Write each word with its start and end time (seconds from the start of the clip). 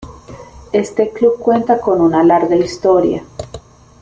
Este 0.71 1.11
club 1.11 1.37
cuenta 1.37 1.79
con 1.79 2.01
una 2.01 2.23
larga 2.23 2.55
historia. 2.55 3.23